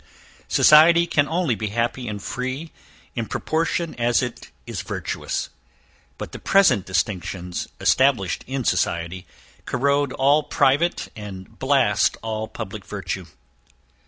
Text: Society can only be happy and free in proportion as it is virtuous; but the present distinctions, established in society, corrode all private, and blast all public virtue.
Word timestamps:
Society 0.47 1.05
can 1.05 1.27
only 1.27 1.53
be 1.53 1.67
happy 1.67 2.07
and 2.07 2.23
free 2.23 2.71
in 3.13 3.27
proportion 3.27 3.93
as 3.99 4.23
it 4.23 4.49
is 4.65 4.81
virtuous; 4.81 5.49
but 6.17 6.31
the 6.31 6.39
present 6.39 6.87
distinctions, 6.87 7.67
established 7.79 8.43
in 8.47 8.63
society, 8.63 9.27
corrode 9.67 10.11
all 10.13 10.41
private, 10.41 11.09
and 11.15 11.59
blast 11.59 12.17
all 12.23 12.47
public 12.47 12.83
virtue. 12.83 13.27